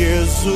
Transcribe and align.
Jesus. 0.00 0.50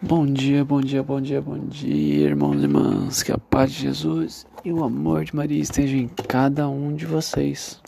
Bom 0.00 0.24
dia, 0.24 0.64
bom 0.64 0.80
dia, 0.80 1.02
bom 1.02 1.20
dia, 1.20 1.42
bom 1.42 1.58
dia, 1.58 2.28
irmãos 2.28 2.56
e 2.56 2.62
irmãs. 2.62 3.22
Que 3.22 3.30
a 3.30 3.36
paz 3.36 3.72
de 3.72 3.82
Jesus 3.82 4.46
e 4.64 4.72
o 4.72 4.82
amor 4.82 5.26
de 5.26 5.36
Maria 5.36 5.60
estejam 5.60 5.98
em 5.98 6.08
cada 6.08 6.66
um 6.66 6.96
de 6.96 7.04
vocês. 7.04 7.78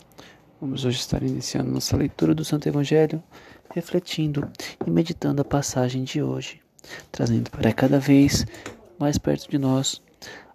Vamos 0.61 0.85
hoje 0.85 0.99
estar 0.99 1.23
iniciando 1.23 1.71
nossa 1.71 1.97
leitura 1.97 2.35
do 2.35 2.45
Santo 2.45 2.69
Evangelho, 2.69 3.23
refletindo 3.73 4.47
e 4.85 4.91
meditando 4.91 5.41
a 5.41 5.45
passagem 5.45 6.03
de 6.03 6.21
hoje, 6.21 6.61
trazendo 7.11 7.49
para 7.49 7.73
cada 7.73 7.99
vez 7.99 8.45
mais 8.99 9.17
perto 9.17 9.49
de 9.49 9.57
nós 9.57 9.99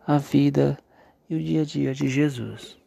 a 0.07 0.19
vida 0.19 0.79
e 1.29 1.35
o 1.35 1.43
dia 1.43 1.63
a 1.63 1.65
dia 1.65 1.93
de 1.93 2.09
Jesus. 2.09 2.79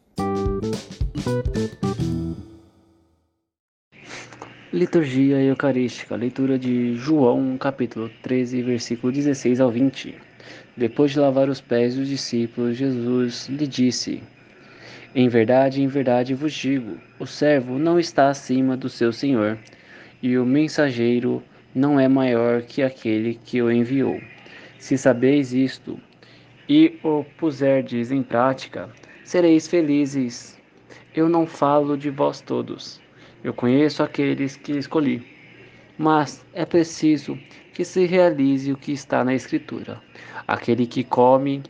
Liturgia 4.82 5.40
Eucarística, 5.40 6.16
leitura 6.16 6.58
de 6.58 6.96
João, 6.96 7.56
capítulo 7.56 8.10
13, 8.20 8.62
versículo 8.62 9.12
16 9.12 9.60
ao 9.60 9.70
20. 9.70 10.12
Depois 10.76 11.12
de 11.12 11.20
lavar 11.20 11.48
os 11.48 11.60
pés 11.60 11.94
dos 11.94 12.08
discípulos, 12.08 12.76
Jesus 12.76 13.48
lhe 13.48 13.64
disse: 13.64 14.20
Em 15.14 15.28
verdade, 15.28 15.80
em 15.80 15.86
verdade 15.86 16.34
vos 16.34 16.52
digo: 16.52 16.98
o 17.20 17.24
servo 17.24 17.78
não 17.78 17.96
está 17.96 18.28
acima 18.28 18.76
do 18.76 18.88
seu 18.88 19.12
senhor, 19.12 19.56
e 20.20 20.36
o 20.36 20.44
mensageiro 20.44 21.40
não 21.72 22.00
é 22.00 22.08
maior 22.08 22.62
que 22.62 22.82
aquele 22.82 23.38
que 23.44 23.62
o 23.62 23.70
enviou. 23.70 24.20
Se 24.80 24.98
sabeis 24.98 25.52
isto 25.52 25.96
e 26.68 26.98
o 27.04 27.24
puserdes 27.38 28.10
em 28.10 28.20
prática, 28.20 28.90
sereis 29.22 29.68
felizes. 29.68 30.60
Eu 31.14 31.28
não 31.28 31.46
falo 31.46 31.96
de 31.96 32.10
vós 32.10 32.40
todos. 32.40 33.01
Eu 33.44 33.52
conheço 33.52 34.02
aqueles 34.02 34.56
que 34.56 34.72
escolhi. 34.72 35.22
Mas 35.98 36.44
é 36.52 36.64
preciso 36.64 37.38
que 37.72 37.84
se 37.84 38.06
realize 38.06 38.72
o 38.72 38.76
que 38.76 38.92
está 38.92 39.24
na 39.24 39.34
Escritura. 39.34 40.00
Aquele 40.46 40.86
que 40.86 41.04
come 41.04 41.62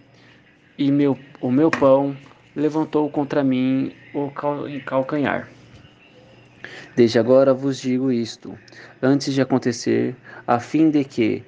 e 0.78 0.90
meu, 0.90 1.18
o 1.40 1.50
meu 1.50 1.70
pão 1.70 2.16
levantou 2.54 3.08
contra 3.10 3.42
mim 3.42 3.92
o 4.12 4.30
cal- 4.30 4.64
calcanhar. 4.84 5.48
Desde 6.94 7.18
agora 7.18 7.52
vos 7.54 7.78
digo 7.80 8.12
isto, 8.12 8.56
antes 9.02 9.32
de 9.34 9.40
acontecer, 9.40 10.16
a 10.46 10.60
fim 10.60 10.90
de 10.90 11.04
que, 11.04 11.42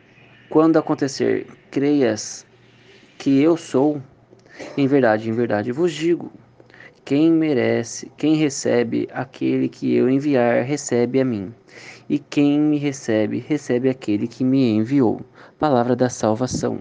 quando 0.48 0.78
acontecer, 0.78 1.46
creias 1.70 2.46
que 3.18 3.40
eu 3.40 3.56
sou. 3.56 4.00
Em 4.76 4.86
verdade, 4.86 5.28
em 5.28 5.32
verdade 5.32 5.72
vos 5.72 5.92
digo: 5.92 6.32
quem 7.04 7.30
merece, 7.30 8.10
quem 8.16 8.34
recebe 8.34 9.08
aquele 9.12 9.68
que 9.68 9.94
eu 9.94 10.08
enviar, 10.08 10.64
recebe 10.64 11.20
a 11.20 11.24
mim. 11.24 11.52
E 12.08 12.18
quem 12.18 12.58
me 12.58 12.78
recebe, 12.78 13.44
recebe 13.46 13.90
aquele 13.90 14.26
que 14.26 14.42
me 14.42 14.70
enviou. 14.70 15.20
Palavra 15.58 15.94
da 15.94 16.08
salvação. 16.08 16.80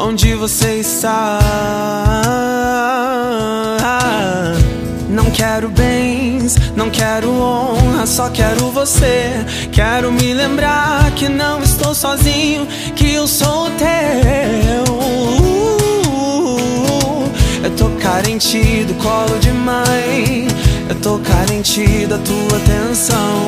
Onde 0.00 0.32
você 0.34 0.76
está? 0.76 1.40
Não 5.08 5.28
quero 5.32 5.68
bens, 5.68 6.54
não 6.76 6.88
quero 6.88 7.28
honra, 7.32 8.06
só 8.06 8.30
quero 8.30 8.70
você. 8.70 9.32
Quero 9.72 10.12
me 10.12 10.32
lembrar 10.32 11.10
que 11.16 11.28
não 11.28 11.60
estou 11.60 11.96
sozinho, 11.96 12.64
que 12.94 13.12
eu 13.14 13.26
sou 13.26 13.68
teu. 13.70 14.98
Eu 17.64 17.70
tô 17.76 17.88
carente 18.00 18.84
do 18.84 18.94
colo 19.02 19.36
de 19.40 19.50
mãe. 19.50 20.46
Eu 20.88 20.94
tô 21.02 21.18
carente 21.18 22.06
da 22.06 22.18
tua 22.18 22.56
atenção. 22.56 23.46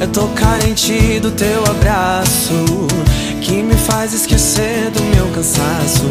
Eu 0.00 0.08
tô 0.08 0.26
carente 0.28 1.20
do 1.20 1.30
teu 1.30 1.64
abraço. 1.64 2.88
Que 3.40 3.62
me 3.62 3.76
faz 3.76 4.12
esquecer 4.12 4.75
cansaço. 5.46 6.04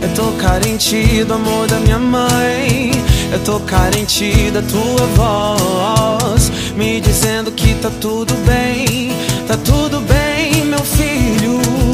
Eu 0.00 0.14
tô 0.14 0.32
carente 0.38 1.22
do 1.24 1.34
amor 1.34 1.66
da 1.66 1.78
minha 1.80 1.98
mãe. 1.98 2.90
Eu 3.30 3.38
tô 3.44 3.60
carente 3.60 4.50
da 4.50 4.62
tua 4.62 5.06
voz. 5.14 6.50
Me 6.74 7.00
dizendo 7.00 7.52
que 7.52 7.74
tá 7.74 7.90
tudo 8.00 8.32
bem, 8.46 9.12
tá 9.46 9.56
tudo 9.58 10.00
bem, 10.00 10.64
meu 10.64 10.84
filho. 10.84 11.87